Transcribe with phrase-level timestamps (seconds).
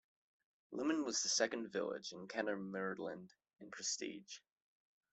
[0.73, 4.39] Limmen was the second village in Kennermerland in prestige.